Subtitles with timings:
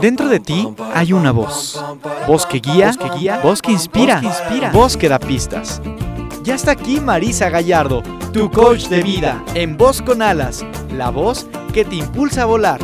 [0.00, 1.82] Dentro de ti hay una voz.
[2.26, 5.80] Voz que guía, que guía, voz que inspira, inspira, voz que da pistas.
[6.42, 8.02] Ya está aquí Marisa Gallardo,
[8.32, 12.80] tu coach de vida, en Voz con Alas, la voz que te impulsa a volar.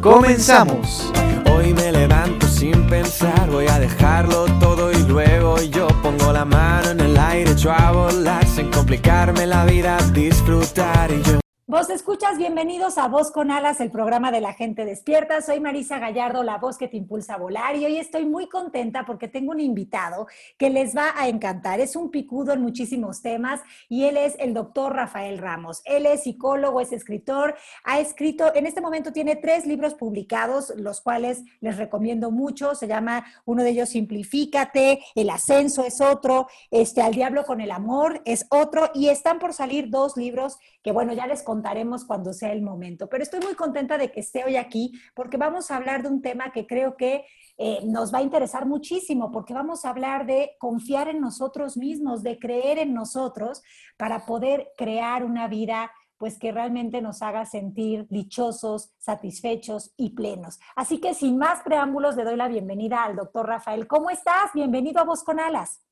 [0.00, 1.12] Comenzamos.
[1.54, 6.90] Hoy me levanto sin pensar, voy a dejarlo todo y luego yo pongo la mano
[6.90, 12.38] en el aire, echo a volar sin complicarme la vida, disfrutar y yo Vos escuchas,
[12.38, 15.40] bienvenidos a Voz con Alas, el programa de la gente despierta.
[15.42, 19.06] Soy Marisa Gallardo, la voz que te impulsa a volar y hoy estoy muy contenta
[19.06, 20.26] porque tengo un invitado
[20.58, 21.78] que les va a encantar.
[21.78, 25.82] Es un picudo en muchísimos temas y él es el doctor Rafael Ramos.
[25.84, 31.00] Él es psicólogo, es escritor, ha escrito, en este momento tiene tres libros publicados, los
[31.00, 32.74] cuales les recomiendo mucho.
[32.74, 37.70] Se llama uno de ellos Simplifícate, El Ascenso es otro, este Al Diablo con el
[37.70, 42.32] Amor es otro y están por salir dos libros que bueno, ya les contaremos cuando
[42.32, 43.10] sea el momento.
[43.10, 46.22] Pero estoy muy contenta de que esté hoy aquí porque vamos a hablar de un
[46.22, 47.26] tema que creo que
[47.58, 52.22] eh, nos va a interesar muchísimo porque vamos a hablar de confiar en nosotros mismos,
[52.22, 53.62] de creer en nosotros
[53.98, 60.58] para poder crear una vida pues que realmente nos haga sentir dichosos, satisfechos y plenos.
[60.74, 63.86] Así que sin más preámbulos le doy la bienvenida al doctor Rafael.
[63.86, 64.52] ¿Cómo estás?
[64.54, 65.82] Bienvenido a Voz con Alas.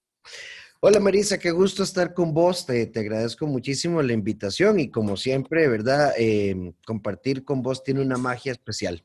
[0.83, 2.65] Hola Marisa, qué gusto estar con vos.
[2.65, 6.15] Te, agradezco muchísimo la invitación y como siempre, ¿verdad?
[6.17, 9.05] Eh, compartir con vos tiene una magia especial.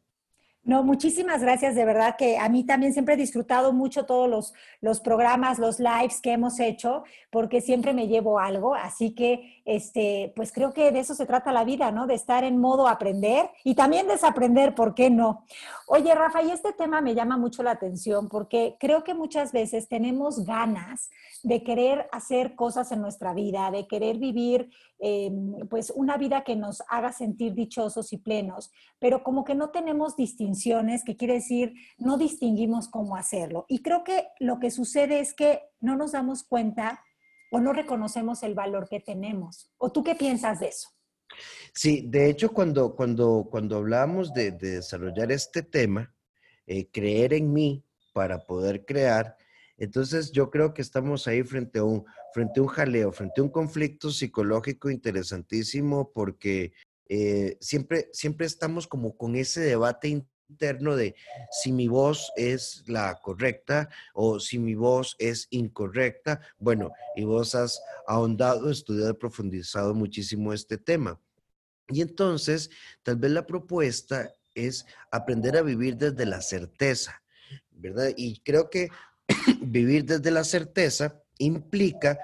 [0.66, 4.54] No, muchísimas gracias, de verdad que a mí también siempre he disfrutado mucho todos los,
[4.82, 10.34] los, programas, los lives que hemos hecho, porque siempre me llevo algo, así que, este,
[10.36, 12.08] pues creo que de eso se trata la vida, ¿no?
[12.08, 15.46] De estar en modo aprender y también desaprender, ¿por qué no?
[15.86, 19.88] Oye, Rafa, y este tema me llama mucho la atención porque creo que muchas veces
[19.88, 21.12] tenemos ganas
[21.44, 25.32] de querer hacer cosas en nuestra vida, de querer vivir, eh,
[25.70, 30.16] pues, una vida que nos haga sentir dichosos y plenos, pero como que no tenemos
[30.16, 33.66] distinción que quiere decir no distinguimos cómo hacerlo.
[33.68, 37.02] Y creo que lo que sucede es que no nos damos cuenta
[37.52, 39.72] o no reconocemos el valor que tenemos.
[39.78, 40.90] ¿O tú qué piensas de eso?
[41.74, 46.14] Sí, de hecho, cuando, cuando, cuando hablamos de, desarrollar este tema,
[46.68, 49.38] eh, creer en mí para poder crear,
[49.78, 53.44] entonces yo creo que estamos ahí frente a un, frente a un jaleo, frente a
[53.44, 56.74] un conflicto psicológico interesantísimo porque
[57.08, 60.08] eh, siempre, siempre estamos como con ese debate
[60.50, 61.16] interno de
[61.52, 66.40] si mi voz es la correcta o si mi voz es incorrecta.
[66.58, 71.20] Bueno, y vos has ahondado, estudiado, profundizado muchísimo este tema.
[71.90, 72.72] Y entonces,
[73.04, 77.22] tal vez la propuesta es aprender a vivir desde la certeza,
[77.70, 78.12] ¿verdad?
[78.16, 78.90] Y creo que
[79.66, 82.18] vivir desde la certeza implica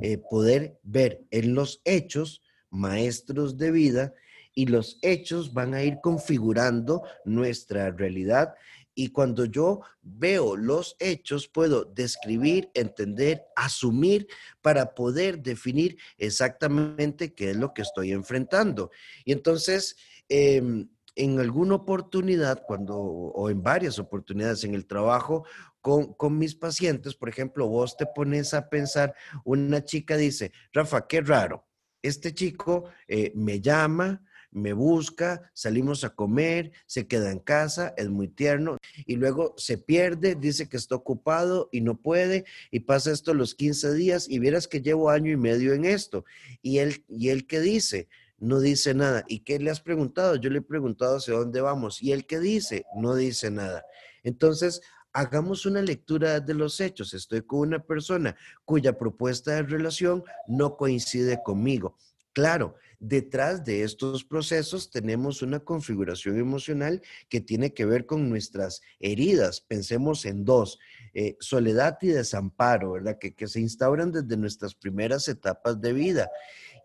[0.00, 4.14] eh, poder ver en los hechos maestros de vida
[4.54, 8.54] y los hechos van a ir configurando nuestra realidad.
[8.94, 14.26] Y cuando yo veo los hechos, puedo describir, entender, asumir
[14.60, 18.90] para poder definir exactamente qué es lo que estoy enfrentando.
[19.24, 19.96] Y entonces,
[20.28, 25.44] em, en alguna oportunidad, cuando, o en varias oportunidades en el trabajo,
[25.82, 31.06] con, con, mis pacientes, por ejemplo, vos te pones a pensar, una chica dice, Rafa,
[31.06, 31.66] qué raro,
[32.02, 38.10] este chico eh, me llama, me busca, salimos a comer, se queda en casa, es
[38.10, 38.76] muy tierno
[39.06, 43.54] y luego se pierde, dice que está ocupado y no puede y pasa esto los
[43.54, 46.24] 15 días y vieras que llevo año y medio en esto.
[46.60, 49.24] Y él, y él que dice, no dice nada.
[49.26, 50.36] ¿Y qué le has preguntado?
[50.36, 52.02] Yo le he preguntado hacia dónde vamos.
[52.02, 52.84] ¿Y él que dice?
[52.94, 53.84] No dice nada.
[54.22, 54.82] Entonces,
[55.12, 57.14] hagamos una lectura de los hechos.
[57.14, 61.96] Estoy con una persona cuya propuesta de relación no coincide conmigo.
[62.32, 68.80] Claro, detrás de estos procesos tenemos una configuración emocional que tiene que ver con nuestras
[69.00, 69.60] heridas.
[69.60, 70.78] Pensemos en dos,
[71.12, 73.18] eh, soledad y desamparo, ¿verdad?
[73.18, 76.30] Que, que se instauran desde nuestras primeras etapas de vida.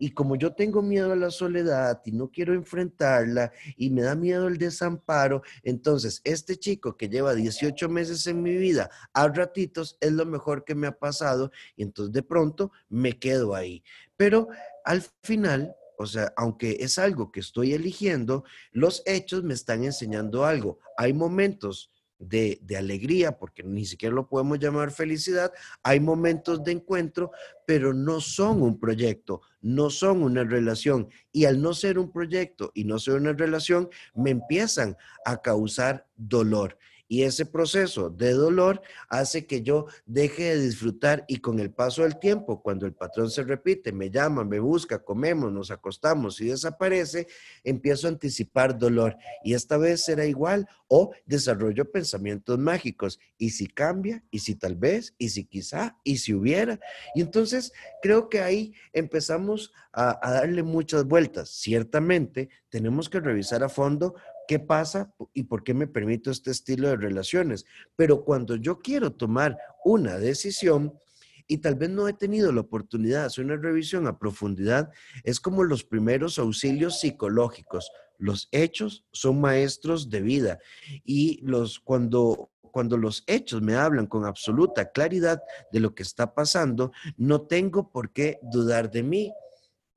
[0.00, 4.16] Y como yo tengo miedo a la soledad y no quiero enfrentarla y me da
[4.16, 9.96] miedo el desamparo, entonces este chico que lleva 18 meses en mi vida, a ratitos
[10.00, 13.84] es lo mejor que me ha pasado y entonces de pronto me quedo ahí.
[14.16, 14.48] Pero
[14.84, 20.44] al final o sea, aunque es algo que estoy eligiendo, los hechos me están enseñando
[20.44, 20.78] algo.
[20.96, 25.52] Hay momentos de, alegría, porque ni siquiera lo podemos llamar felicidad,
[25.82, 27.32] hay momentos de encuentro,
[27.66, 31.08] pero no son un proyecto, no son una relación.
[31.32, 36.06] Y al no ser un proyecto y no ser una relación, me empiezan a causar
[36.16, 36.78] dolor.
[37.08, 42.02] Y ese proceso de dolor hace que yo deje de disfrutar y con el paso
[42.02, 46.48] del tiempo, cuando el patrón se repite, me llama, me busca, comemos, nos acostamos y
[46.48, 47.26] desaparece,
[47.64, 49.16] empiezo a anticipar dolor.
[49.42, 53.18] Y esta vez será igual o desarrollo pensamientos mágicos.
[53.38, 54.22] ¿Y si cambia?
[54.30, 55.14] ¿Y si tal vez?
[55.16, 55.96] ¿Y si quizá?
[56.04, 56.78] ¿Y si hubiera?
[57.14, 57.72] Y entonces
[58.02, 61.48] creo que ahí empezamos a, a darle muchas vueltas.
[61.48, 64.14] Ciertamente tenemos que revisar a fondo
[64.48, 67.66] qué pasa y por qué me permito este estilo de relaciones.
[67.94, 70.98] Pero cuando yo quiero tomar una decisión
[71.46, 74.90] y tal vez no he tenido la oportunidad de hacer una revisión a profundidad,
[75.22, 77.92] es como los primeros auxilios psicológicos.
[78.18, 80.58] Los hechos son maestros de vida
[81.04, 85.42] y los cuando cuando los hechos me hablan con absoluta claridad
[85.72, 89.32] de lo que está pasando, no tengo por qué dudar de mí.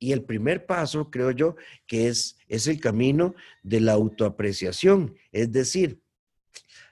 [0.01, 1.56] Y el primer paso, creo yo,
[1.86, 5.13] que es, es el camino de la autoapreciación.
[5.31, 6.01] Es decir,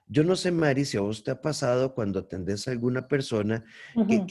[0.06, 3.66] yo no sé, Mari, si a vos te ha pasado cuando atendés a alguna persona
[4.08, 4.28] que,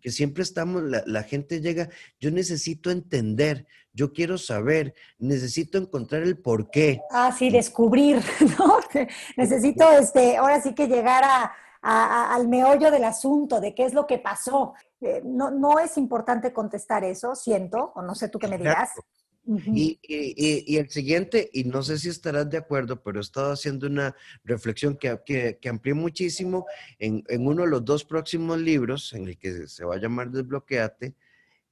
[0.00, 1.88] que, siempre estamos, la, la, gente llega,
[2.20, 7.00] yo necesito entender, yo quiero saber, necesito encontrar el por qué.
[7.10, 8.22] Ah, sí, descubrir,
[8.58, 8.78] ¿no?
[9.36, 14.06] necesito, este, ahora sí que llegar a, al meollo del asunto, de qué es lo
[14.06, 14.74] que pasó.
[15.00, 18.90] Eh, no, no es importante contestar eso, siento, o no sé tú qué me dirás.
[19.46, 23.52] y, y, y, el siguiente, y no sé si estarás de acuerdo, pero he estado
[23.52, 24.14] haciendo una
[24.44, 26.66] reflexión que, que, que amplié muchísimo
[26.98, 30.30] en, en, uno de los dos próximos libros, en el que se va a llamar
[30.30, 31.14] Desbloqueate,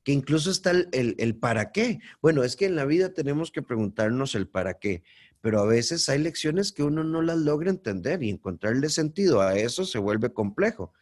[0.03, 2.01] que incluso está el, el, el para qué.
[2.23, 5.03] Bueno, es que en la vida tenemos que preguntarnos el para qué
[5.41, 9.57] pero a veces hay lecciones que uno no las logra entender y encontrarle sentido a
[9.57, 10.93] eso se vuelve complejo.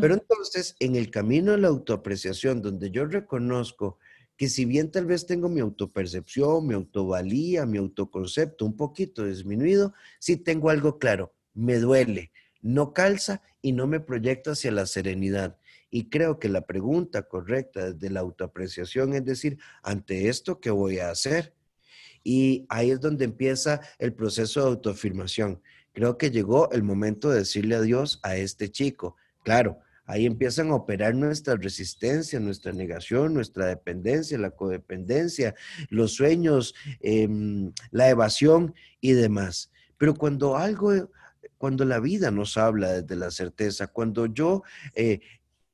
[0.00, 3.98] Pero entonces, en el camino de la autoapreciación, donde yo reconozco
[4.36, 9.94] que si bien tal vez tengo mi autopercepción, mi autovalía, mi autoconcepto un poquito disminuido,
[10.18, 15.58] sí tengo algo claro, me duele, no calza y no me proyecta hacia la serenidad.
[15.90, 20.98] Y creo que la pregunta correcta de la autoapreciación es decir, ante esto, ¿qué voy
[20.98, 21.54] a hacer?
[22.22, 25.62] Y ahí es donde empieza el proceso de autoafirmación.
[25.92, 29.16] Creo que llegó el momento de decirle adiós a este chico.
[29.48, 35.54] Claro, ahí empiezan a operar nuestra resistencia, nuestra negación, nuestra dependencia, la codependencia,
[35.88, 39.70] los sueños, em, la evasión y demás.
[39.96, 41.10] Pero cuando algo,
[41.56, 44.64] cuando la vida nos habla desde la certeza, cuando yo
[44.94, 45.20] eh,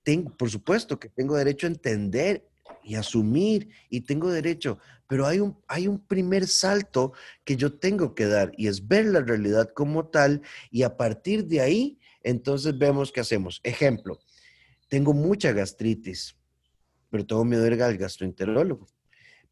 [0.04, 2.46] tengo, por supuesto que tengo derecho a entender
[2.84, 4.78] y asumir y tengo derecho,
[5.08, 7.12] pero hay un, hay un primer salto
[7.42, 11.46] que yo tengo que dar y es ver la realidad como tal y a partir
[11.46, 13.60] de ahí, entonces vemos qué hacemos.
[13.62, 14.18] Ejemplo,
[14.88, 16.36] tengo mucha gastritis,
[17.10, 18.88] pero miedo de ir al gastroenterólogo.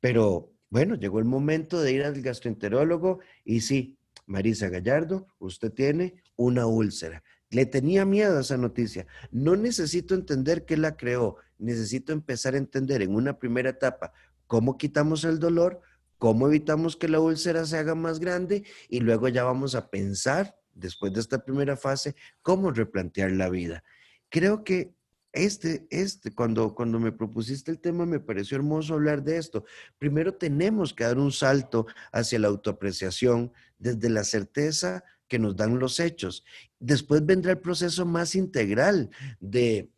[0.00, 6.16] Pero bueno, llegó el momento de ir al gastroenterólogo y sí, Marisa Gallardo, usted tiene
[6.34, 7.22] una úlcera.
[7.50, 9.06] Le tenía miedo a esa noticia.
[9.30, 11.36] No necesito entender qué la creó.
[11.58, 14.12] Necesito empezar a entender en una primera etapa
[14.46, 15.80] cómo quitamos el dolor,
[16.19, 20.56] cómo evitamos que la úlcera se haga más grande y luego ya vamos a pensar,
[20.74, 23.84] después de esta primera fase, cómo replantear la vida.
[24.28, 24.94] Creo que
[25.32, 29.64] este, este, cuando, cuando me propusiste el tema, me pareció hermoso hablar de esto.
[29.98, 35.78] Primero tenemos que dar un salto hacia la autoapreciación desde la certeza que nos dan
[35.78, 36.44] los hechos.
[36.78, 39.08] Después vendrá el proceso más integral
[39.40, 39.90] de,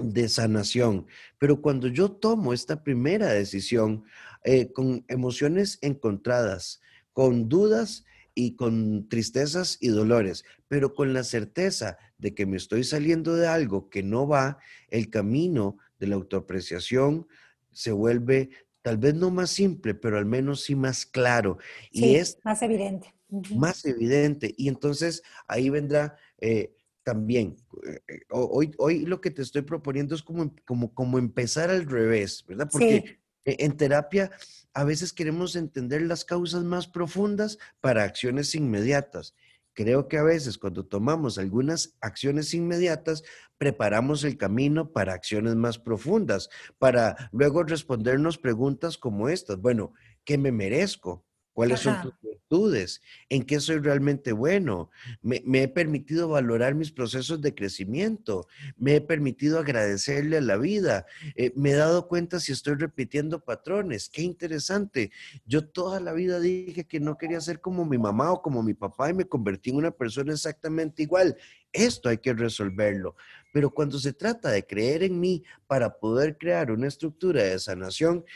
[0.00, 1.06] de sanación.
[1.38, 4.04] Pero cuando yo tomo esta primera decisión
[4.42, 6.80] eh, con emociones encontradas,
[7.12, 8.04] con dudas
[8.36, 13.48] y con tristezas y dolores, pero con la certeza de que me estoy saliendo de
[13.48, 17.26] algo que no va, el camino de la autoapreciación
[17.72, 18.50] se vuelve
[18.82, 21.58] tal vez no más simple, pero al menos sí más claro.
[21.90, 23.16] y es más evidente
[23.54, 24.54] más evidente.
[24.56, 30.14] Y entonces ahí vendrá eh, también, eh, eh, hoy, hoy lo que te estoy proponiendo
[30.14, 32.68] es como, como, como empezar al revés, ¿verdad?
[32.70, 34.30] Porque en terapia
[34.74, 39.34] a veces queremos entender las causas más profundas para acciones inmediatas.
[39.76, 43.22] Creo que a veces cuando tomamos algunas acciones inmediatas,
[43.58, 46.48] preparamos el camino para acciones más profundas,
[46.78, 49.58] para luego respondernos preguntas como estas.
[49.58, 49.92] Bueno,
[50.24, 51.25] ¿qué me merezco?
[51.56, 53.00] ¿Cuáles son tus virtudes?
[53.30, 54.90] ¿En qué soy realmente bueno?
[55.22, 58.46] Me, he permitido valorar mis procesos de crecimiento.
[58.76, 61.06] Me he permitido agradecerle a la vida.
[61.34, 64.10] Eh, me he dado cuenta si estoy repitiendo patrones.
[64.10, 65.10] Qué interesante.
[65.46, 68.74] Yo toda la vida dije que no quería ser como mi mamá o como mi
[68.74, 71.38] papá y me convertí en una persona exactamente igual.
[71.72, 73.16] Esto hay que resolverlo.
[73.50, 78.26] Pero cuando se trata de creer en mí para poder crear una estructura de sanación,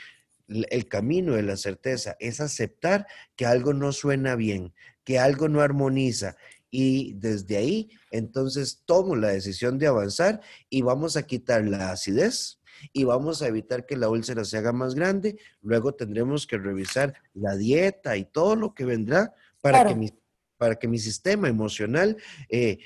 [0.50, 5.60] el camino de la certeza es aceptar que algo no suena bien, que algo no
[5.60, 6.36] armoniza
[6.70, 12.60] y desde ahí entonces tomo la decisión de avanzar y vamos a quitar la acidez
[12.92, 15.38] y vamos a evitar que la úlcera se haga más grande.
[15.60, 20.10] Luego tendremos que revisar la dieta y todo lo que vendrá para, que, mi,
[20.56, 22.16] para que mi sistema emocional
[22.48, 22.78] eh,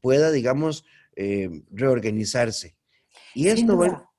[0.00, 0.84] pueda, digamos,
[1.16, 2.76] eh, reorganizarse.
[3.34, 4.10] Y esto, va,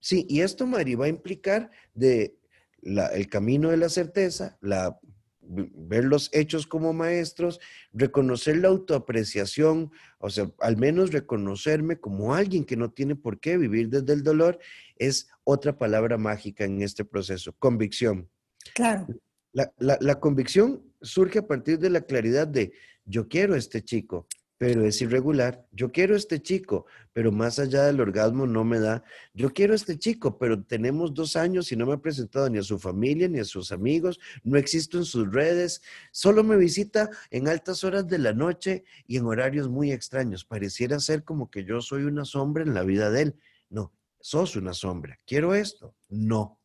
[0.00, 2.36] sí, y esto, Mari, va a implicar de
[2.82, 4.98] el camino de la certeza, la
[5.44, 7.60] ver los hechos como maestros,
[7.92, 13.58] reconocer la autoapreciación, o sea, al menos reconocerme como alguien que no tiene por qué
[13.58, 14.58] vivir desde el dolor,
[14.96, 18.28] es otra palabra mágica en este proceso, convicción.
[18.74, 19.06] Claro.
[19.52, 22.72] La, la convicción surge a partir de la claridad de,
[23.04, 24.26] yo quiero a este chico,
[24.62, 25.66] pero es irregular.
[25.72, 29.02] Yo quiero este chico, pero más allá del orgasmo no me da.
[29.34, 32.62] Yo quiero este chico, pero tenemos dos años y no me ha presentado ni a
[32.62, 37.48] su familia ni a sus amigos, no existo en sus redes, solo me visita en
[37.48, 40.44] altas horas de la noche y en horarios muy extraños.
[40.44, 43.34] Pareciera ser como que yo soy una sombra en la vida de él.
[43.68, 45.18] No, sos una sombra.
[45.26, 45.96] Quiero esto.
[46.08, 46.60] No.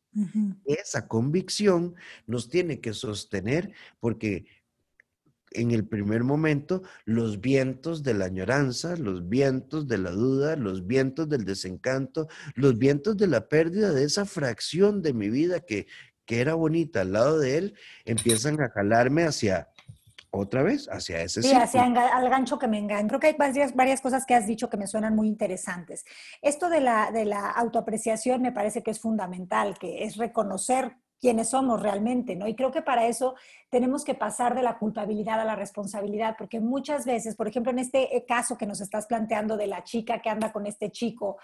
[0.64, 1.94] Esa convicción
[2.26, 4.46] nos tiene que sostener porque
[5.52, 10.86] en el primer momento los vientos de la añoranza, los vientos de la duda, los
[10.86, 15.86] vientos del desencanto, los vientos de la pérdida de esa fracción de mi vida que,
[16.24, 17.74] que era bonita al lado de él,
[18.04, 19.68] empiezan a jalarme hacia
[20.30, 23.08] otra vez, hacia ese Sí, hacia al gancho que me engaña.
[23.08, 26.04] Creo que hay varias, varias cosas que has dicho que me suenan muy interesantes.
[26.42, 31.48] Esto de la, de la autoapreciación me parece que es fundamental, que es reconocer quiénes
[31.48, 32.46] somos realmente, ¿no?
[32.46, 33.34] Y creo que para eso
[33.70, 37.78] tenemos que pasar de la culpabilidad a la responsabilidad, porque muchas veces, por ejemplo, en
[37.78, 41.36] este eh, caso que nos estás planteando de la chica que anda con este chico,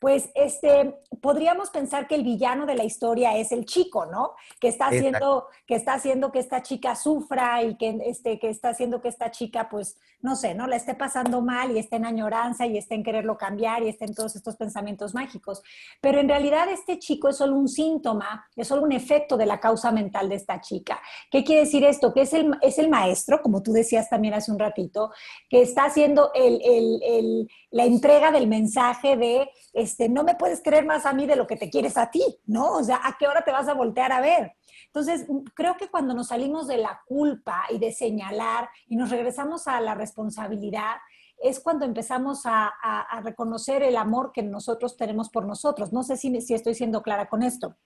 [0.00, 4.32] pues este, podríamos pensar que el villano de la historia es el chico, ¿no?
[4.58, 8.70] Que está haciendo, que está haciendo que esta chica sufra y que, este, que está
[8.70, 10.66] haciendo que esta chica, pues, no sé, ¿no?
[10.66, 14.06] La esté pasando mal y esté en añoranza y esté en quererlo cambiar y esté
[14.06, 15.62] en todos estos pensamientos mágicos.
[16.00, 19.60] Pero en realidad este chico es solo un síntoma, es solo un efecto de la
[19.60, 21.00] causa mental de esta chica.
[21.30, 22.12] ¿Qué quiere decir esto?
[22.14, 25.12] Que es el, es el maestro, como tú decías también hace un ratito,
[25.48, 26.32] que está haciendo
[27.70, 31.46] la entrega del mensaje de, este, no me puedes creer más a mí de lo
[31.46, 32.72] que te quieres a ti, ¿no?
[32.72, 34.52] O sea, ¿a qué hora te vas a voltear a ver?
[34.86, 39.68] Entonces, creo que cuando nos salimos de la culpa y de señalar y nos regresamos
[39.68, 40.96] a la responsabilidad,
[41.38, 42.72] es cuando empezamos a,
[43.22, 45.92] reconocer el amor que nosotros tenemos por nosotros.
[45.92, 47.76] No sé si, si estoy siendo clara con esto.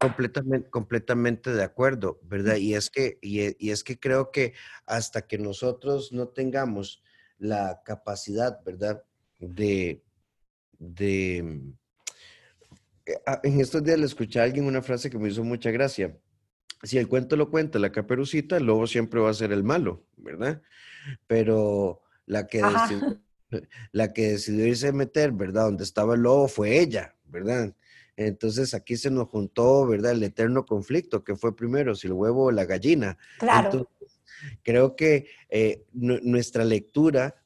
[0.00, 2.56] Completamente, completamente de acuerdo, ¿verdad?
[2.56, 4.54] Y es, que, e, y, es que creo que
[4.86, 7.02] hasta que nosotros no tengamos
[7.38, 9.04] la capacidad, ¿verdad?
[9.38, 10.02] De,
[10.78, 11.74] de,
[13.04, 15.70] eh, ah, en estos días le escuché a alguien una frase que me hizo mucha
[15.70, 16.16] gracia.
[16.82, 20.06] Si el cuento lo cuenta la caperucita, el lobo siempre va a ser el malo,
[20.16, 20.62] ¿verdad?
[21.26, 23.20] Pero la que, decidió,
[23.92, 25.64] la que decidió irse a meter, ¿verdad?
[25.64, 27.74] Donde estaba el lobo fue ella, ¿verdad?
[28.26, 30.12] Entonces aquí se nos juntó, ¿verdad?
[30.12, 33.16] El eterno conflicto, que fue primero, si el huevo o la gallina.
[33.38, 33.88] Claro.
[34.62, 37.42] creo que eh, nuestra lectura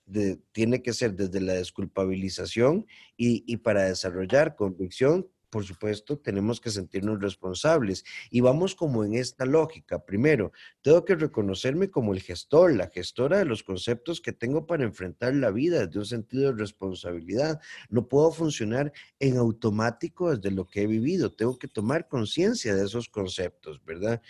[0.51, 6.69] tiene que ser desde la desculpabilización y, y para desarrollar convicción por supuesto, tenemos que
[6.69, 8.05] sentirnos responsables.
[8.29, 10.05] Y vamos como en esta lógica.
[10.05, 10.51] Primero,
[10.83, 15.33] tengo que reconocerme como el gestor, la gestora de los conceptos que tengo para enfrentar
[15.37, 17.61] la vida desde un sentido de responsabilidad.
[17.89, 21.33] No puedo funcionar en automático desde lo que he vivido.
[21.33, 24.21] Tengo que tomar conciencia de esos conceptos, ¿verdad?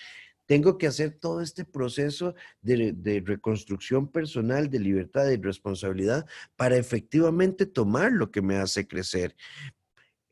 [0.47, 6.77] tengo que hacer todo este proceso de, de, reconstrucción personal, de libertad y responsabilidad para
[6.77, 9.35] efectivamente tomar lo que me hace crecer.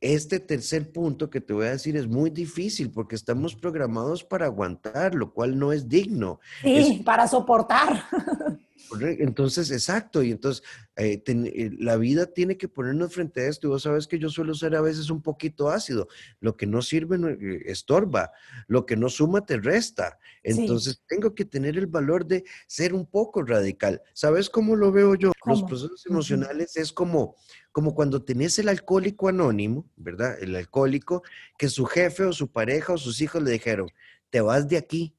[0.03, 4.47] Este tercer punto que te voy a decir es muy difícil porque estamos programados para
[4.47, 6.41] aguantar, lo cual no es digno.
[6.61, 8.03] Sí, para soportar.
[9.01, 10.63] Entonces, exacto, y entonces
[10.97, 14.29] eh, eh, la vida tiene que ponernos frente a esto y vos sabes que yo
[14.29, 16.09] suelo ser a veces un poquito ácido,
[16.41, 18.33] lo que no sirve eh, estorba,
[18.67, 23.07] lo que no suma te resta, entonces tengo que tener el valor de ser un
[23.07, 24.03] poco radical.
[24.13, 25.33] ¿Sabes cómo lo veo yo?
[25.47, 27.37] Los procesos emocionales es como,
[27.71, 30.37] como cuando tenés el alcohólico anónimo, ¿verdad?
[30.41, 31.23] El alcohólico
[31.57, 33.89] que su jefe o su pareja o sus hijos le dijeron,
[34.31, 35.15] te vas de aquí,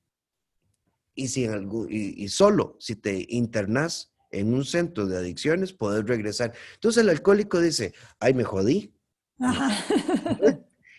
[1.15, 1.47] y, si
[1.89, 6.53] y, solo si te internas en un centro de adicciones, puedes regresar.
[6.73, 8.93] Entonces el alcohólico dice, ay, me jodí.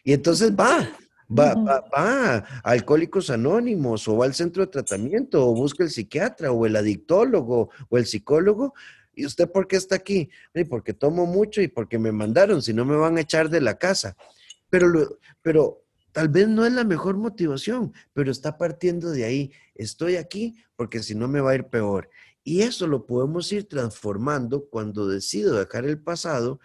[0.04, 0.88] Y entonces va,
[1.30, 5.90] va, va, va, a Alcohólicos Anónimos o va al centro de tratamiento o busca el
[5.90, 8.75] psiquiatra o el adictólogo o el psicólogo.
[9.14, 10.28] ¿Y usted por qué está aquí?
[10.68, 13.78] Porque tomo mucho y porque me mandaron, si no me van a echar de la
[13.78, 14.16] casa.
[14.68, 15.84] Pero, pero
[16.14, 19.52] Tal vez no es la mejor motivación, pero está partiendo de ahí.
[19.75, 22.09] Estoy aquí porque si no me va a ir peor.
[22.44, 26.61] Y eso lo podemos ir transformando cuando decido dejar el pasado,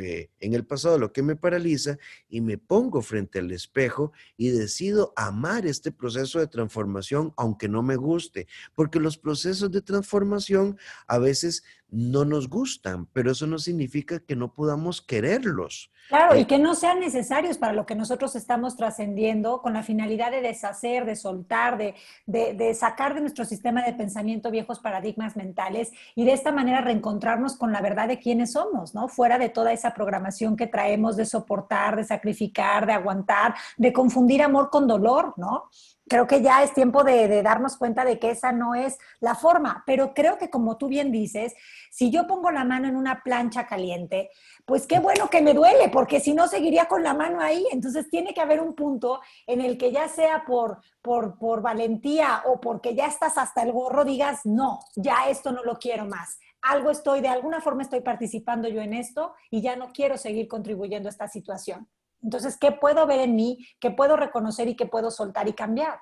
[0.00, 1.98] eh, en el pasado lo que me paraliza
[2.30, 7.82] y me pongo frente al espejo y decido amar este proceso de transformación aunque no
[7.82, 13.58] me guste, porque los procesos de transformación a veces no nos gustan, pero eso no
[13.58, 15.90] significa que no podamos quererlos.
[16.08, 20.30] Claro, y que no sean necesarios para lo que nosotros estamos trascendiendo con la finalidad
[20.30, 21.94] de deshacer, de soltar, de,
[22.26, 27.56] de, sacar de nuestro sistema de pensamiento viejos paradigmas mentales y de esta manera reencontrarnos
[27.56, 29.08] con la verdad de quiénes somos, ¿no?
[29.08, 34.42] Fuera de toda esa programación que traemos de soportar, de sacrificar, de aguantar, de confundir
[34.42, 35.64] amor con dolor, ¿no?
[36.08, 39.82] Creo que ya es tiempo de, darnos cuenta de que esa no es la forma,
[39.86, 41.54] pero creo que como tú bien dices,
[41.90, 44.30] si yo pongo la mano en una plancha caliente,
[44.64, 47.66] pues qué bueno que me duele, porque si no seguiría con la mano ahí.
[47.72, 52.60] Entonces tiene que haber un punto en el que ya sea por, por, valentía o
[52.60, 56.38] porque ya estás hasta el gorro, digas, no, ya esto no lo quiero más.
[56.62, 60.48] Algo estoy, de alguna forma estoy participando yo en esto y ya no quiero seguir
[60.48, 61.88] contribuyendo a esta situación.
[62.22, 63.66] Entonces, ¿qué puedo ver en mí?
[63.80, 65.98] ¿Qué puedo reconocer y qué puedo soltar y cambiar?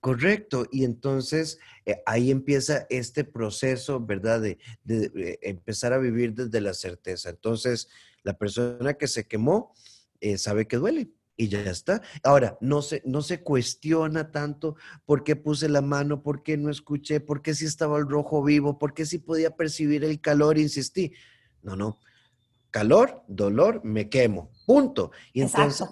[0.00, 4.40] Correcto, y entonces eh, ahí empieza este proceso, ¿verdad?
[4.40, 4.58] De,
[4.88, 7.30] eh, empezar a vivir desde la certeza.
[7.30, 7.88] Entonces,
[8.22, 9.74] la persona que se quemó
[10.20, 12.02] eh, sabe que duele y ya está.
[12.22, 16.70] Ahora, no se, no se cuestiona tanto por qué puse la mano, por qué no
[16.70, 20.58] escuché, por qué si estaba el rojo vivo, por qué si podía percibir el calor,
[20.58, 21.12] insistí.
[21.62, 21.98] No, no
[22.70, 24.50] calor, dolor, me quemo.
[24.66, 25.10] Punto.
[25.32, 25.88] Y entonces,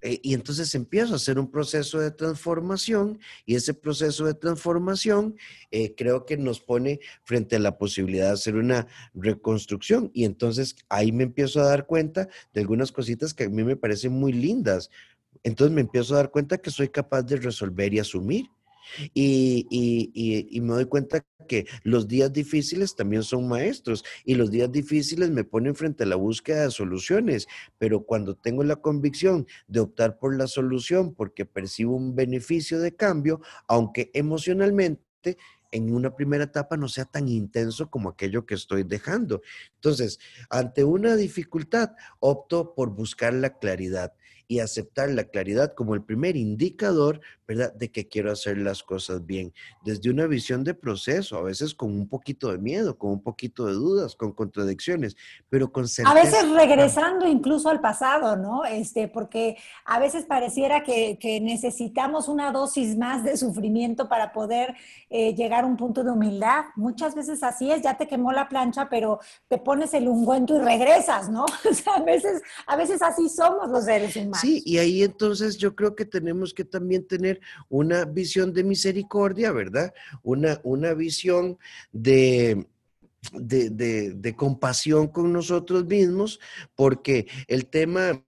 [0.00, 5.34] eh, y entonces empiezo a hacer un proceso de transformación y ese proceso de transformación
[5.72, 10.10] eh, creo que nos pone frente a la posibilidad de hacer una reconstrucción.
[10.14, 13.76] Y entonces ahí me empiezo a dar cuenta de algunas cositas que a mí me
[13.76, 14.90] parecen muy lindas.
[15.42, 18.46] Entonces me empiezo a dar cuenta que soy capaz de resolver y asumir.
[19.12, 19.66] Y,
[20.50, 25.30] y, me doy cuenta que los días difíciles también son maestros y los días difíciles
[25.30, 30.18] me ponen frente a la búsqueda de soluciones, pero cuando tengo la convicción de optar
[30.20, 35.36] por la solución porque percibo un beneficio de cambio, aunque emocionalmente
[35.70, 39.42] en una primera etapa no sea tan intenso como aquello que estoy dejando.
[39.74, 40.18] Entonces,
[40.50, 44.14] ante una dificultad, opto por buscar la claridad
[44.46, 49.24] y aceptar la claridad como el primer indicador, ¿verdad?, de que quiero hacer las cosas
[49.24, 49.54] bien.
[49.82, 53.64] Desde una visión de proceso, a veces con un poquito de miedo, con un poquito
[53.64, 55.16] de dudas, con contradicciones,
[55.48, 56.14] pero con certeza.
[56.14, 58.66] A veces regresando incluso al pasado, ¿no?
[58.66, 59.56] Este, porque
[59.86, 64.74] a veces pareciera que, necesitamos una dosis más de sufrimiento para poder
[65.08, 66.64] eh, llegar a un punto de humildad.
[66.76, 70.58] Muchas veces así es, ya te quemó la plancha, pero te pones el ungüento y
[70.58, 71.46] regresas, ¿no?
[71.68, 74.40] O sea, a veces, a veces así somos los seres humanos.
[74.40, 77.37] Sí, y ahí entonces yo creo que tenemos que también tener
[77.68, 79.92] una visión de misericordia, ¿verdad?
[80.22, 81.58] Una, una visión
[81.92, 82.66] de,
[83.32, 86.40] de, compasión con nosotros mismos,
[86.74, 88.24] porque el tema,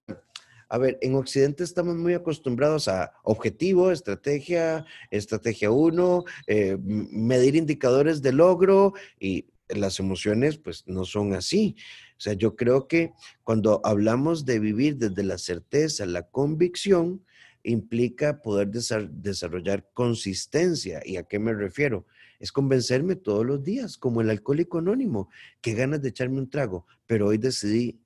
[0.68, 8.22] a ver, en Occidente estamos muy acostumbrados a objetivo, estrategia, estrategia uno, eh, medir indicadores
[8.22, 11.76] de logro y las emociones pues no son así.
[12.18, 13.12] O sea, yo creo que
[13.44, 17.24] cuando hablamos de vivir desde la certeza, la convicción,
[17.62, 21.02] implica poder desarrollar consistencia.
[21.04, 22.06] ¿Y a qué me refiero?
[22.38, 25.28] Es convencerme todos los días, como el alcohólico anónimo,
[25.60, 28.00] que ganas de echarme un trago, pero hoy decidí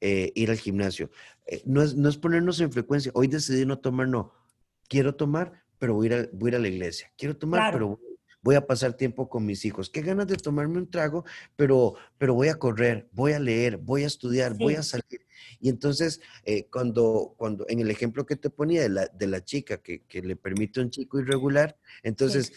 [0.00, 1.10] eh, ir al gimnasio.
[1.46, 4.32] Eh, no, es, no, es, ponernos en frecuencia, hoy decidí no tomar, no.
[4.88, 7.12] Quiero tomar, pero voy a ir a, voy a, la iglesia.
[7.16, 7.98] Quiero tomar, pero
[8.42, 9.90] voy a pasar tiempo con mis hijos.
[9.90, 11.24] Qué ganas de tomarme un trago,
[11.56, 15.26] pero, pero voy a correr, voy a leer, voy a estudiar, voy a salir.
[15.60, 19.44] Y entonces, eh, cuando, cuando, en el ejemplo que te ponía de la, de la
[19.44, 22.52] chica que, que le permite a un chico irregular, entonces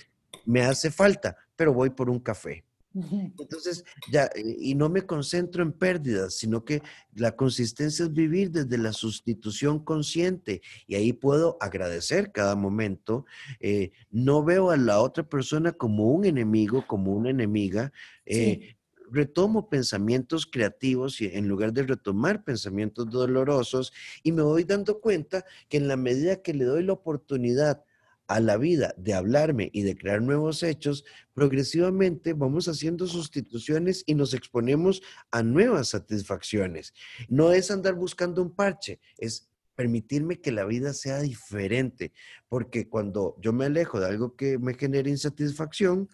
[0.46, 2.64] me hace falta, pero voy por un café.
[2.94, 6.84] Entonces, ya, y no me concentro en pérdidas, sino que
[7.16, 13.26] la consistencia es vivir desde la sustitución consciente y ahí puedo agradecer cada momento.
[13.60, 17.92] Eh, no veo a la otra persona como un enemigo, como una enemiga.
[18.26, 18.76] Eh,
[19.14, 25.46] retomo pensamientos creativos y en lugar de retomar pensamientos dolorosos y me voy dando cuenta
[25.70, 27.86] que en la medida que le doy la oportunidad
[28.28, 34.16] a la vida de hablarme y de crear nuevos hechos, progresivamente vamos haciendo sustituciones y
[34.16, 36.94] nos exponemos a nuevas satisfacciones.
[37.28, 42.14] No es andar buscando un parche, es permitirme que la vida sea diferente,
[42.48, 46.10] porque cuando yo me alejo de algo que me genera insatisfacción,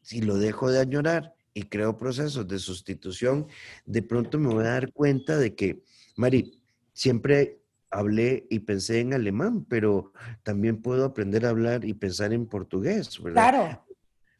[0.00, 3.48] si lo dejo de añorar y creo procesos de sustitución,
[3.84, 5.82] de pronto me voy a dar cuenta de que,
[6.16, 7.58] Mari, siempre
[7.90, 10.12] hablé y pensé en alemán, pero
[10.44, 13.50] también puedo aprender a hablar y pensar en portugués, ¿verdad?
[13.50, 13.84] Claro.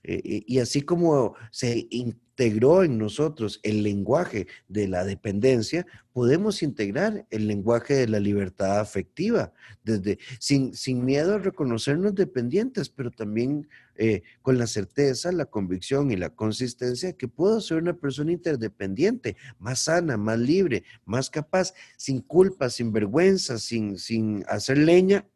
[0.04, 7.26] Eh, y así como se integró en nosotros el lenguaje de la dependencia, podemos integrar
[7.30, 9.52] el lenguaje de la libertad afectiva,
[9.82, 13.68] desde, sin, sin miedo a reconocernos dependientes, pero también
[14.00, 19.36] eh, con la certeza, la convicción y la consistencia que puedo ser una persona interdependiente,
[19.58, 25.28] más sana, más libre, más capaz, sin culpa, sin vergüenza, sin, sin hacer leña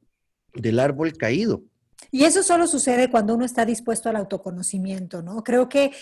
[0.54, 1.64] del árbol caído.
[2.10, 5.42] Y eso solo sucede cuando uno está dispuesto al autoconocimiento, ¿no?
[5.44, 5.92] Creo que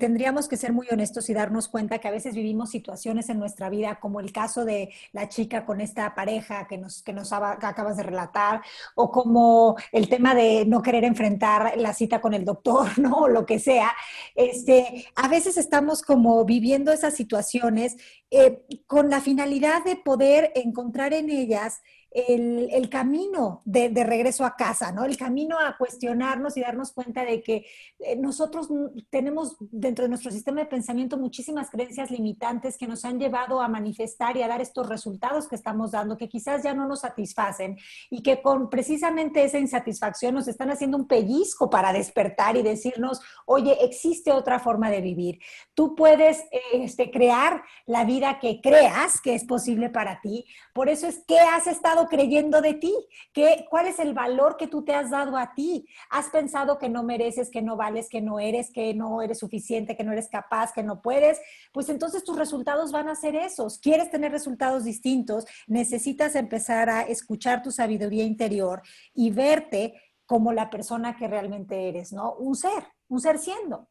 [0.00, 3.68] tendríamos que ser muy honestos y darnos cuenta que a veces vivimos situaciones en nuestra
[3.68, 7.96] vida, como el caso de la chica con esta pareja que nos, que nos acabas
[7.96, 8.62] de relatar,
[8.94, 13.18] o como el tema de no querer enfrentar la cita con el doctor, ¿no?
[13.18, 13.92] O lo que sea.
[14.34, 17.96] Este, a veces estamos como viviendo esas situaciones
[18.30, 21.80] eh, con la finalidad de poder encontrar en ellas
[22.14, 25.04] el, camino de, regreso a casa, ¿no?
[25.04, 27.66] El camino a cuestionarnos y darnos cuenta de que
[27.98, 28.68] eh, nosotros
[29.10, 33.66] tenemos dentro de nuestro sistema de pensamiento muchísimas creencias limitantes que nos han llevado a
[33.66, 37.76] manifestar y a dar estos resultados que estamos dando, que quizás ya no nos satisfacen
[38.10, 43.20] y que con precisamente esa insatisfacción nos están haciendo un pellizco para despertar y decirnos,
[43.44, 45.40] oye, existe otra forma de vivir.
[45.74, 50.44] Tú puedes este, crear la vida que creas que es posible para ti.
[50.72, 52.94] Por eso es que has estado creyendo de ti?
[53.32, 55.86] ¿Qué, ¿Cuál es el valor que tú te has dado a ti?
[56.10, 59.96] ¿Has pensado que no mereces, que no vales, que no eres, que no eres suficiente,
[59.96, 61.40] que no eres capaz, que no puedes?
[61.72, 63.78] Pues entonces tus resultados van a ser esos.
[63.78, 65.44] ¿Quieres tener resultados distintos?
[65.66, 68.82] Necesitas empezar a escuchar tu sabiduría interior
[69.14, 69.94] y verte
[70.26, 72.34] como la persona que realmente eres, ¿no?
[72.34, 73.88] Un ser, un ser siendo.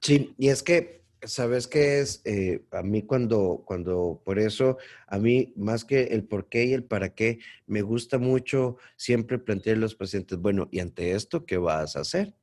[0.00, 2.22] Sí, y es que ¿Sabes qué es?
[2.24, 6.72] Eh, a mí cuando, cuando, por eso, a mí más que el por qué y
[6.72, 11.44] el para qué, me gusta mucho siempre plantear a los pacientes, bueno, ¿y ante esto
[11.44, 12.34] qué vas a hacer?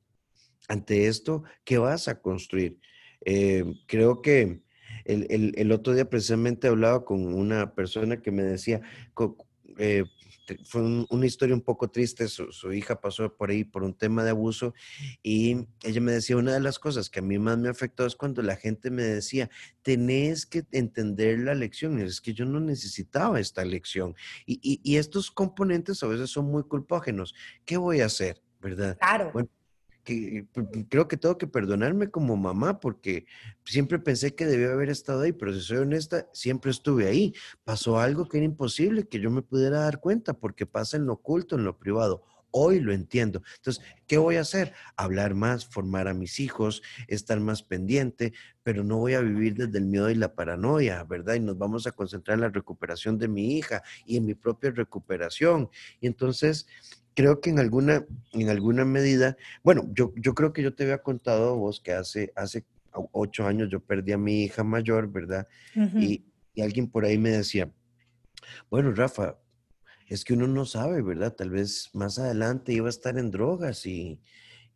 [0.68, 2.78] Ante esto, ¿qué vas a construir?
[3.24, 4.62] Eh, creo que
[5.04, 8.82] el, el, otro día precisamente hablaba con una persona que me decía,
[9.78, 10.04] eh,
[10.64, 12.28] fue una historia un poco triste.
[12.28, 14.74] Su, hija pasó por ahí por un tema de abuso
[15.22, 18.16] y ella me decía, una de las cosas que a mí más me afectó es
[18.16, 19.50] cuando la gente me decía,
[19.82, 21.98] tenés que entender la lección.
[21.98, 24.14] Es que yo no necesitaba esta lección.
[24.46, 27.34] Y, y, estos componentes a veces son muy culpógenos.
[27.64, 28.42] ¿Qué voy a hacer?
[28.60, 28.96] ¿Verdad?
[28.98, 29.32] Claro
[30.88, 33.26] creo que tengo que perdonarme como mamá porque
[33.64, 37.34] siempre pensé que debía haber estado ahí, pero si soy honesta, siempre estuve ahí.
[37.64, 41.14] Pasó algo que era imposible que yo me pudiera dar cuenta porque pasa en lo
[41.14, 42.24] oculto, en lo privado.
[42.50, 43.42] Hoy lo entiendo.
[43.56, 44.72] Entonces, ¿qué voy a hacer?
[44.96, 49.78] Hablar más, formar a mis hijos, estar más pendiente, pero no voy a vivir desde
[49.78, 51.34] el miedo y la paranoia, ¿verdad?
[51.34, 54.70] Y nos vamos a concentrar en la recuperación de mi hija y en mi propia
[54.70, 55.68] recuperación.
[56.00, 56.66] Y entonces,
[57.18, 61.02] creo que en alguna, en alguna medida, bueno, yo, yo creo que yo te había
[61.02, 62.64] contado vos que hace, hace
[63.10, 65.48] ocho años yo perdí a mi hija mayor, ¿verdad?
[65.74, 66.22] y,
[66.62, 67.72] alguien por ahí me decía,
[68.70, 69.36] bueno, Rafa,
[70.06, 71.34] es que uno no sabe, ¿verdad?
[71.34, 74.20] Tal vez más adelante iba a estar en drogas y,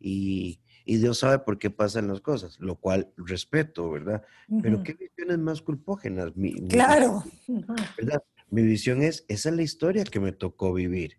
[0.01, 4.21] y, Dios sabe por qué pasan las cosas, lo cual respeto, ¿verdad?
[4.61, 6.33] Pero ¿qué visiones más culpógenas?
[6.67, 7.23] claro.
[7.97, 8.21] ¿verdad?
[8.49, 11.17] Mi visión es, esa es la historia que me tocó vivir.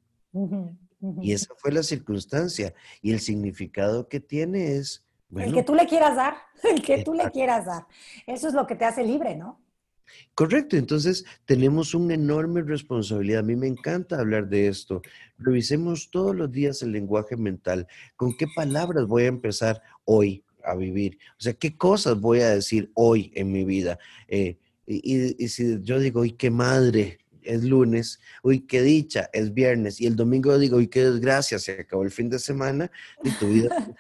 [1.21, 2.75] Y esa fue la circunstancia.
[3.03, 5.05] Y el significado que tiene es...
[5.37, 7.87] el que tú le quieras dar, el que tú le quieras dar.
[8.27, 9.61] Eso es lo que te hace libre, ¿no?
[10.35, 13.41] Correcto, entonces tenemos una enorme responsabilidad.
[13.41, 15.03] A mí me encanta hablar de esto.
[15.39, 17.87] Revisemos todos los días el lenguaje mental.
[18.17, 21.19] ¿Con qué palabras voy a empezar hoy a vivir?
[21.39, 23.99] O sea, ¿qué cosas voy a decir hoy en mi vida?
[24.29, 27.24] Eh, y, y, si yo digo, ¡y qué madre!
[27.45, 31.81] Es lunes, uy, qué dicha, es viernes, y el domingo digo, uy, qué desgracia, se
[31.81, 32.91] acabó el fin de semana
[33.23, 33.75] y tu vida...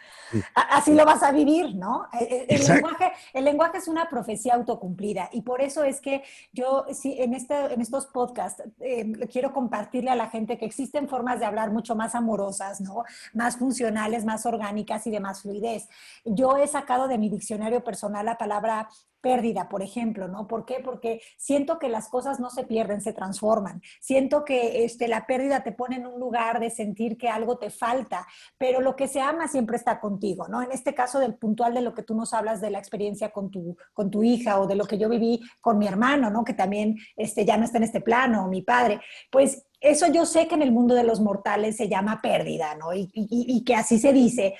[0.54, 2.08] Así lo vas a vivir, ¿no?
[2.12, 6.22] E, e, el, lenguaje, el lenguaje es una profecía autocumplida y por eso es que
[6.52, 11.08] yo sí, en, este, en estos podcasts eh, quiero compartirle a la gente que existen
[11.08, 13.04] formas de hablar mucho más amorosas, ¿no?
[13.32, 15.88] Más funcionales, más orgánicas y de más fluidez.
[16.24, 18.88] Yo he sacado de mi diccionario personal la palabra
[19.24, 20.46] pérdida, por ejemplo, ¿no?
[20.46, 20.80] ¿Por qué?
[20.84, 23.80] Porque siento que las cosas no se pierden, se transforman.
[23.98, 27.70] Siento que este, la pérdida te pone en un lugar de sentir que algo te
[27.70, 28.26] falta,
[28.58, 30.60] pero lo que se ama siempre está contigo, ¿no?
[30.60, 33.50] En este caso del puntual de lo que tú nos hablas de la experiencia con
[33.50, 36.44] tu, con tu hija o de lo que yo viví con mi hermano, ¿no?
[36.44, 40.26] Que también este, ya no está en este plano, o mi padre, pues eso yo
[40.26, 42.92] sé que en el mundo de los mortales se llama pérdida, ¿no?
[42.92, 44.54] Y, y, que así se dice,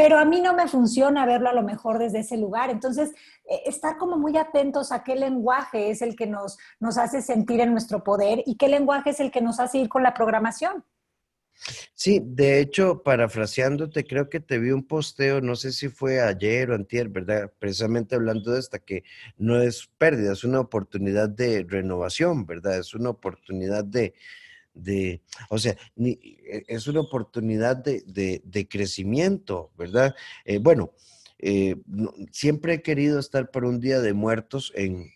[0.00, 2.70] pero a mí no me funciona verlo a lo mejor desde ese lugar.
[2.70, 3.10] Entonces,
[3.44, 7.60] eh, estar como muy atentos a qué lenguaje es el que nos, nos hace sentir
[7.60, 10.86] en nuestro poder y qué lenguaje es el que nos hace ir con la programación.
[11.92, 16.70] Sí, de hecho, parafraseándote, creo que te vi un posteo, no sé si fue ayer
[16.70, 17.52] o antier, ¿verdad?
[17.58, 19.04] Precisamente hablando de esta, que
[19.36, 22.78] no es pérdida, es una oportunidad de renovación, ¿verdad?
[22.78, 24.14] Es una oportunidad de,
[24.82, 30.14] de o sea, e, es una oportunidad de, de, crecimiento, ¿verdad?
[30.44, 30.92] Eh, bueno,
[31.38, 31.76] eh,
[32.30, 35.10] siempre he querido estar por un día de muertos en,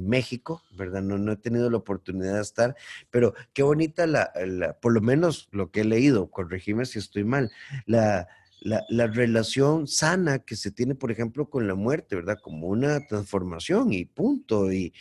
[0.00, 1.02] México, ¿verdad?
[1.02, 2.76] No, no, he tenido la oportunidad de estar,
[3.10, 4.32] pero qué bonita la,
[4.80, 7.50] por lo menos lo que he leído, corregime si estoy mal,
[7.86, 8.28] la,
[8.64, 12.38] la, relación sana que se tiene, por ejemplo, con la muerte, ¿verdad?
[12.42, 14.92] Como una transformación y punto, y,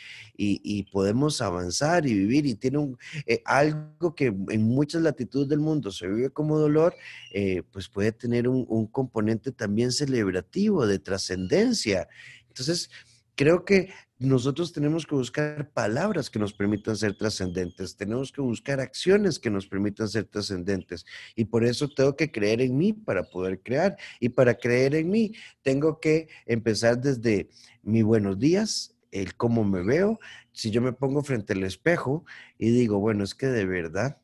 [0.92, 5.92] podemos avanzar y vivir, y tiene un, eh, algo que en muchas latitudes del mundo
[5.92, 6.94] se vive como dolor,
[7.32, 12.10] eh, pues puede tener un, un componente también celebrativo, de trascendencia.
[12.50, 12.90] Entonces,
[13.36, 18.80] creo que nosotros tenemos que buscar palabras que nos permitan ser trascendentes, tenemos que buscar
[18.80, 21.06] acciones que nos permitan ser trascendentes.
[21.36, 23.98] Y por eso tengo que creer en mí para poder crear.
[24.20, 27.50] Y para creer en mí, tengo que empezar desde
[27.82, 30.20] mi buenos días, el cómo me veo.
[30.54, 32.26] Si yo me pongo frente al espejo
[32.58, 34.22] y digo, bueno, es que de verdad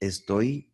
[0.00, 0.67] estoy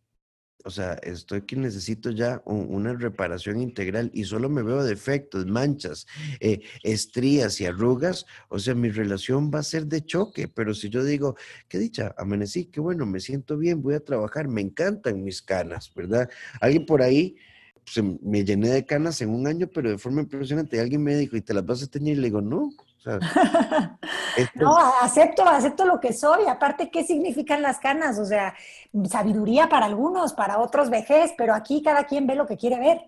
[0.65, 6.07] o sea, estoy que necesito ya una reparación integral y solo me veo defectos, manchas,
[6.39, 10.89] eh, estrías y arrugas, o sea, mi relación va a ser de choque, pero si
[10.89, 11.35] yo digo,
[11.69, 15.93] qué dicha, amanecí, qué bueno, me siento bien, voy a trabajar, me encantan mis canas,
[15.95, 16.27] ¿verdad?
[16.59, 17.35] Alguien por ahí
[17.83, 21.37] pues, me llené de canas en un año, pero de forma impresionante, alguien me dijo,
[21.37, 22.17] ¿y te las vas a teñir?
[22.17, 22.71] Y le digo, no,
[24.55, 26.47] no, acepto, acepto lo que soy.
[26.47, 28.19] Aparte, ¿qué significan las canas?
[28.19, 28.55] O sea,
[29.09, 33.01] sabiduría para algunos, para otros vejez, pero aquí cada quien ve lo que quiere ver.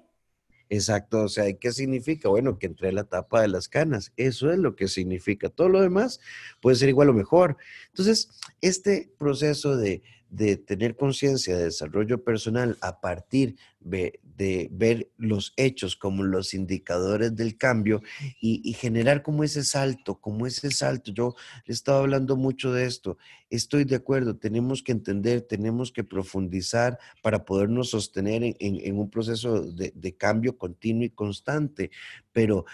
[0.69, 2.27] Exacto, o sea, ¿qué significa?
[2.27, 5.49] Bueno, que entré la tapa de las canas, eso es lo que significa.
[5.49, 6.19] Todo lo demás
[6.59, 7.55] puede ser igual o mejor.
[7.87, 8.29] Entonces,
[8.59, 15.95] este proceso de, de tener conciencia de desarrollo personal a partir de, ver los hechos
[15.95, 18.01] como los indicadores del cambio
[18.39, 21.11] y, generar como ese salto, como ese salto.
[21.11, 23.17] Yo he estado hablando mucho de esto.
[23.49, 29.61] Estoy de acuerdo, tenemos que entender, tenemos que profundizar para podernos sostener en, un proceso
[29.61, 31.89] de, de, cambio continuo y constante,
[32.31, 32.65] pero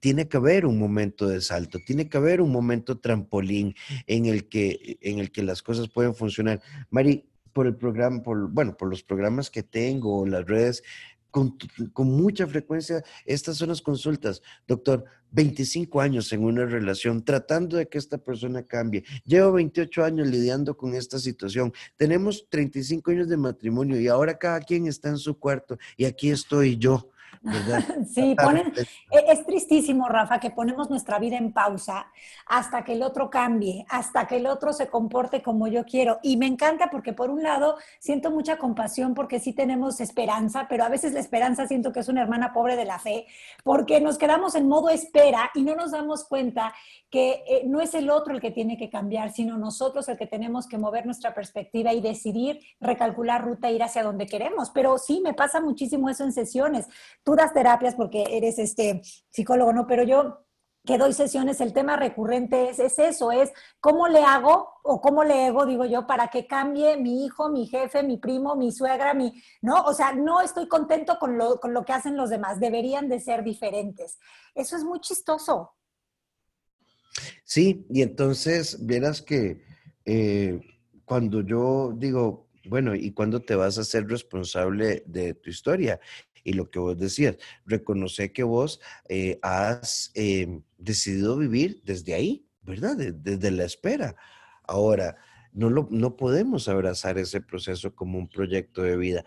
[0.00, 3.74] tiene que haber un momento de salto, tiene que haber un momento trampolín
[4.06, 6.60] en el que, en el que las cosas pueden funcionar.
[6.90, 10.82] Mari, por el programa, por, bueno, por los programas que tengo, las redes,
[11.30, 11.56] con,
[11.92, 14.42] con, mucha frecuencia, estas son las consultas.
[14.68, 19.04] Doctor, 25 años en una relación, tratando de que esta persona cambie.
[19.24, 21.72] Llevo 28 años lidiando con esta situación.
[21.96, 26.30] Tenemos 35 años de matrimonio y ahora cada quien está en su cuarto y aquí
[26.30, 27.10] estoy yo.
[28.14, 28.72] Sí, ponen,
[29.10, 32.06] e, es tristísimo, Rafa, que ponemos nuestra vida en pausa
[32.46, 36.20] hasta que el otro cambie, hasta que el otro se comporte como yo quiero.
[36.22, 40.84] Y me encanta porque por un lado siento mucha compasión porque sí tenemos esperanza, pero
[40.84, 43.26] a veces la esperanza siento que es una hermana pobre de la fe,
[43.62, 46.72] porque nos quedamos en modo espera y no nos damos cuenta
[47.10, 50.26] que eh, no es el otro el que tiene que cambiar, sino nosotros el que
[50.26, 54.70] tenemos que mover nuestra perspectiva y decidir, recalcular ruta, ir hacia donde queremos.
[54.70, 56.88] Pero sí, me pasa muchísimo eso en sesiones.
[57.24, 59.86] Tú das terapias porque eres este psicólogo, ¿no?
[59.86, 60.44] Pero yo
[60.86, 65.24] que doy sesiones, el tema recurrente es, es, eso, es cómo le hago o cómo
[65.24, 69.14] le hago, digo yo, para que cambie mi hijo, mi jefe, mi primo, mi suegra,
[69.14, 69.32] mi,
[69.62, 69.82] ¿no?
[69.84, 73.18] O sea, no estoy contento con lo, con lo que hacen los demás, deberían de
[73.18, 74.18] ser diferentes.
[74.54, 75.72] Eso es muy chistoso.
[77.44, 79.64] Sí, y entonces vieras que
[80.04, 80.60] eh,
[81.06, 85.98] cuando yo digo, bueno, ¿y cuándo te vas a ser responsable de tu historia?
[86.44, 92.46] Y lo que vos decías, reconocer que vos eh, has em, decidido vivir desde ahí,
[92.62, 92.96] ¿verdad?
[92.96, 94.14] desde la espera.
[94.62, 95.16] Ahora,
[95.52, 99.24] no, lo, no podemos abrazar ese proceso como un proyecto de vida.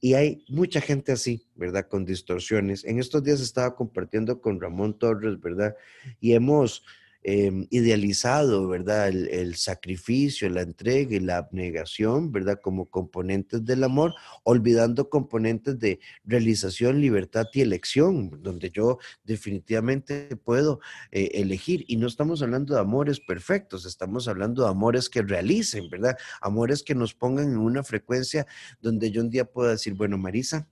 [0.00, 1.86] Y hay mucha gente así, ¿verdad?
[1.88, 2.84] Con distorsiones.
[2.84, 5.76] En estos días estaba compartiendo con Ramón Torres, ¿verdad?
[6.20, 6.84] Y hemos
[7.22, 9.08] Em, idealizado, ¿verdad?
[9.08, 12.58] El, sacrificio, la entrega y la abnegación, ¿verdad?
[12.62, 20.80] Como componentes del amor, olvidando componentes de realización, libertad y elección, donde yo definitivamente puedo
[21.10, 21.84] eh, elegir.
[21.88, 26.16] Y no estamos hablando de amores perfectos, estamos hablando de amores que realicen, ¿verdad?
[26.40, 28.46] Amores que nos pongan en una frecuencia
[28.80, 30.70] donde yo un día pueda decir, bueno, Marisa,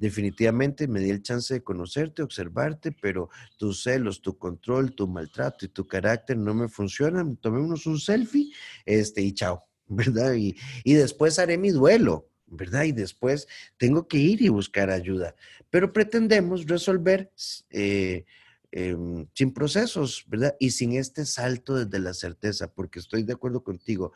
[0.00, 5.66] definitivamente me di el chance de conocerte, observarte, pero tus celos, tu control, tu maltrato
[5.66, 7.36] y tu carácter no me funcionan.
[7.36, 8.50] Tomémonos un selfie
[8.86, 10.32] este, y chao, ¿verdad?
[10.34, 12.84] Y, después haré mi duelo, ¿verdad?
[12.84, 15.36] Y después tengo que ir y buscar ayuda.
[15.68, 17.30] Pero pretendemos resolver
[17.68, 18.24] eh,
[18.72, 20.56] em, sin procesos, ¿verdad?
[20.58, 24.12] Y sin este salto desde la certeza, porque estoy de acuerdo contigo.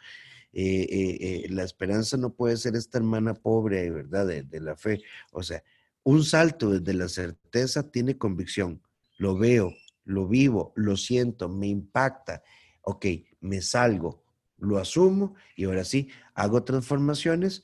[0.57, 4.27] eh, la esperanza no puede ser esta hermana pobre, ¿verdad?
[4.27, 5.03] De la fe.
[5.33, 5.63] O sea,
[6.05, 8.81] un salto desde la certeza tiene convicción.
[9.19, 12.43] Lo veo, lo vivo, lo siento, me impacta.
[12.83, 13.07] Ok,
[13.41, 14.23] me salgo,
[14.59, 17.63] lo asumo y ahora sí, hago transformaciones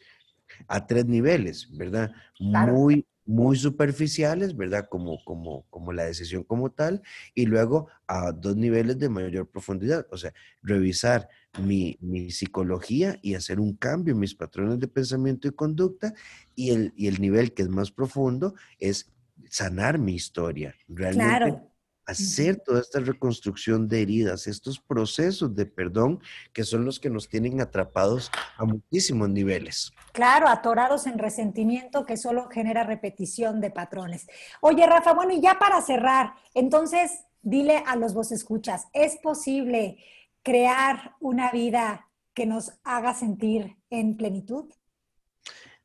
[0.67, 2.13] a tres niveles, ¿verdad?
[2.39, 4.89] Muy, muy superficiales, ¿verdad?
[4.89, 7.03] Como, como, como la decisión como tal,
[7.35, 13.35] y luego a dos niveles de mayor profundidad, o sea, revisar mi, mi psicología y
[13.35, 16.15] hacer un cambio en mis patrones de pensamiento y conducta,
[16.55, 19.11] y el, y el nivel que es más profundo es
[19.49, 21.71] sanar mi historia, realmente claro
[22.11, 26.21] hacer toda esta reconstrucción de heridas, estos procesos de perdón
[26.53, 29.93] que son los que nos tienen atrapados a muchísimos niveles.
[30.13, 34.27] Claro, atorados en resentimiento que solo genera repetición de patrones.
[34.61, 39.99] Oye, Rafa, bueno, y ya para cerrar, entonces dile a los vos escuchas, ¿es posible
[40.43, 44.71] crear una vida que nos haga sentir en plenitud?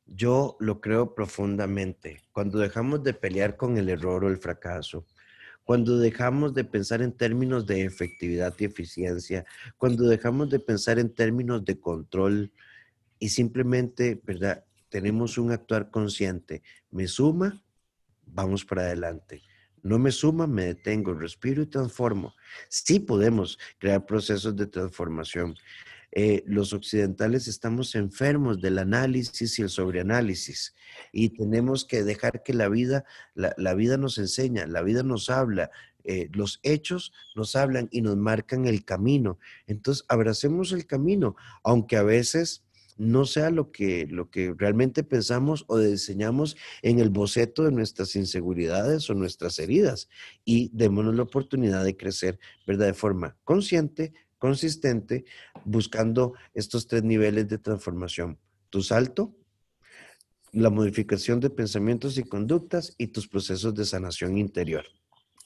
[0.06, 2.22] Yo lo creo profundamente.
[2.32, 5.04] Cuando dejamos de pelear con el error o el fracaso,
[5.64, 9.44] cuando dejamos de pensar en términos de efectividad y eficiencia,
[9.76, 12.52] cuando dejamos de pensar en términos de control
[13.18, 14.64] y simplemente, ¿verdad?
[14.88, 16.62] Tenemos un actuar consciente.
[16.90, 17.60] Me suma,
[18.24, 19.42] vamos para adelante.
[19.86, 22.34] No me suma, me detengo, respiro y transformo.
[22.68, 25.54] Sí podemos crear procesos de transformación.
[26.10, 30.74] Eh, los occidentales estamos enfermos del análisis y el sobreanálisis
[31.12, 35.70] y tenemos que dejar que la vida, la, vida nos enseña, la vida nos habla,
[36.02, 39.38] eh, los hechos nos hablan y nos marcan el camino.
[39.68, 42.64] Entonces, abracemos el camino, aunque a veces
[42.96, 48.16] no sea lo que, lo que realmente pensamos o diseñamos en el boceto de nuestras
[48.16, 50.08] inseguridades o nuestras heridas.
[50.44, 52.86] Y démonos la oportunidad de crecer, ¿verdad?
[52.86, 55.24] De forma consciente, consistente
[55.64, 58.38] buscando estos tres niveles de transformación.
[58.70, 59.34] Tu salto,
[60.52, 64.84] la modificación de pensamientos y conductas y tus procesos de sanación interior.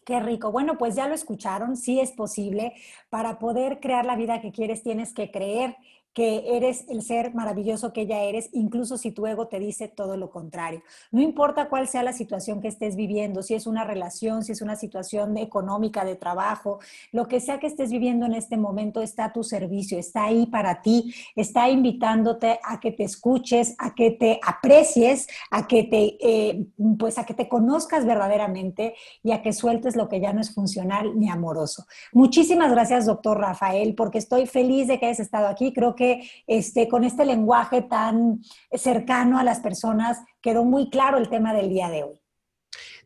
[0.04, 0.50] Qué rico.
[0.50, 2.72] Bueno, pues ya lo escucharon, sí es posible.
[3.10, 5.76] Para poder crear la vida que quieres tienes que creer
[6.14, 10.16] que eres el ser maravilloso que ya eres, incluso si tu ego te dice todo
[10.16, 10.82] lo contrario.
[11.12, 14.62] No importa cuál sea la situación que estés viviendo, si es una relación, si es
[14.62, 16.80] una situación económica, de trabajo,
[17.12, 20.46] lo que sea que estés viviendo en este momento está a tu servicio, está ahí
[20.46, 26.16] para ti, está invitándote a que te escuches, a que te aprecies, a que te,
[26.20, 26.66] eh,
[26.98, 30.54] pues a que te conozcas verdaderamente y a que sueltes lo que ya no es
[30.54, 31.86] funcional ni amoroso.
[32.12, 35.72] Muchísimas gracias, doctor Rafael, porque estoy feliz de que hayas estado aquí.
[35.72, 35.99] Creo que
[36.46, 38.40] este, con este lenguaje tan
[38.72, 42.20] cercano a las personas quedó muy claro el tema del día de hoy.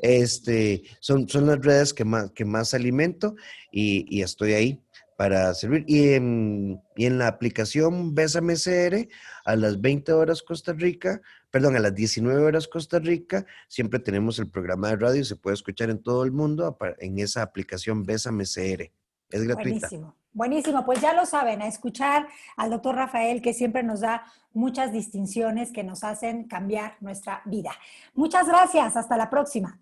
[0.00, 3.36] Este, son, son las redes que más, que más alimento
[3.72, 4.82] y, estoy ahí
[5.16, 5.84] para servir.
[5.86, 9.08] Y en, y en la aplicación Bésame CR,
[9.44, 14.38] a las 20 horas Costa Rica, perdón, a las 19 horas Costa Rica, siempre tenemos
[14.38, 18.44] el programa de radio, se puede escuchar en todo el mundo en esa aplicación Bésame
[18.44, 18.90] CR.
[19.30, 19.88] Es gratuita.
[19.88, 20.19] Buenísimo.
[20.32, 24.92] Buenísimo, pues ya lo saben, a escuchar al doctor Rafael que siempre nos da muchas
[24.92, 27.72] distinciones que nos hacen cambiar nuestra vida.
[28.14, 29.78] Muchas gracias, hasta la próxima.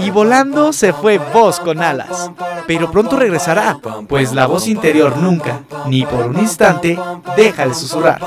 [0.00, 2.30] Y volando se fue voz con alas,
[2.66, 6.98] pero pronto regresará, pues la voz interior nunca, ni por un instante,
[7.34, 8.20] deja de susurrar.